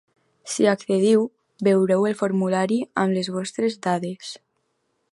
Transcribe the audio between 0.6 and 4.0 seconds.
hi accediu, veureu el formulari amb les vostres